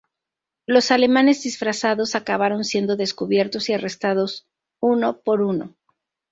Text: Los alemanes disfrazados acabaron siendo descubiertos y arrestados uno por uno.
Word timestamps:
Los 0.65 0.89
alemanes 0.89 1.43
disfrazados 1.43 2.15
acabaron 2.15 2.63
siendo 2.63 2.95
descubiertos 2.95 3.69
y 3.69 3.73
arrestados 3.73 4.47
uno 4.79 5.19
por 5.21 5.43
uno. 5.43 5.75